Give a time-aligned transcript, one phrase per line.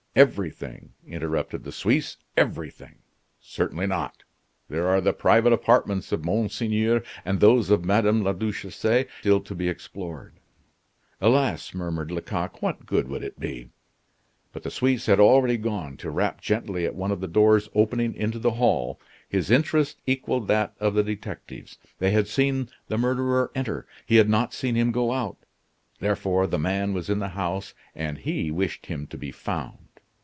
[0.13, 2.95] "Everything!" interrupted the Suisse, "everything!
[3.39, 4.23] Certainly not.
[4.67, 9.55] There are the private apartments of Monseigneur and those of Madame la Duchesse still to
[9.55, 10.33] be explored."
[11.21, 13.69] "Alas!" murmured Lecoq, "What good would it be?"
[14.51, 18.13] But the Suisse had already gone to rap gently at one of the doors opening
[18.13, 18.99] into the hall.
[19.29, 21.77] His interest equaled that of the detectives.
[21.99, 25.37] They had seen the murderer enter; he had not seen him go out;
[26.01, 29.77] therefore the man was in the house and he wished him to be found.